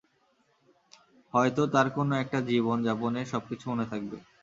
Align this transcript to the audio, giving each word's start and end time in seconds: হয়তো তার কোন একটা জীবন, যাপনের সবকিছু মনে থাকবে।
হয়তো 1.33 1.61
তার 1.73 1.87
কোন 1.95 2.09
একটা 2.23 2.39
জীবন, 2.49 2.77
যাপনের 2.87 3.29
সবকিছু 3.33 3.65
মনে 3.71 3.85
থাকবে। 3.91 4.17